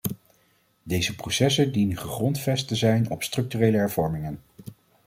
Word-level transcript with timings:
Deze 0.83 1.15
processen 1.15 1.71
dienen 1.71 1.97
gegrondvest 1.97 2.67
te 2.67 2.75
zijn 2.75 3.09
op 3.09 3.23
structurele 3.23 3.77
hervormingen. 3.77 4.39